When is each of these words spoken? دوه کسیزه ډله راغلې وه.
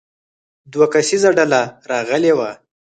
دوه 0.73 0.85
کسیزه 0.93 1.29
ډله 1.37 1.61
راغلې 1.89 2.33
وه. 2.37 2.49